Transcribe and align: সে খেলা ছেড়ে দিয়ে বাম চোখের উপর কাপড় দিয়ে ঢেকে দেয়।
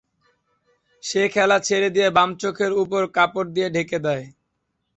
সে 1.03 1.21
খেলা 1.33 1.57
ছেড়ে 1.67 1.89
দিয়ে 1.95 2.09
বাম 2.17 2.29
চোখের 2.41 2.71
উপর 2.73 3.01
কাপড় 3.15 3.49
দিয়ে 3.55 3.67
ঢেকে 3.75 3.97
দেয়। 4.05 4.25